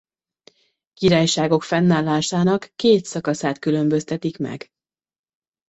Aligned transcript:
Királyságok 0.93 1.63
fennállásának 1.63 2.71
két 2.75 3.05
szakaszát 3.05 3.59
különböztetik 3.59 4.37
meg. 4.37 4.67